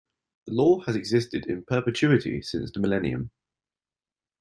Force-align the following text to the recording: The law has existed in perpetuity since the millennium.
The 0.47 0.53
law 0.55 0.79
has 0.87 0.95
existed 0.95 1.45
in 1.45 1.63
perpetuity 1.63 2.41
since 2.41 2.71
the 2.71 2.79
millennium. 2.79 3.29